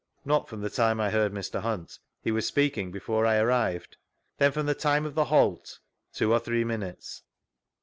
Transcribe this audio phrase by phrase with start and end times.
[0.25, 1.61] —Not from the time I beard Mr.
[1.61, 3.97] Hmit; he was speaking before I arrived.
[4.39, 5.77] Then from the time of the halt?—
[6.15, 7.21] Two or three minutes.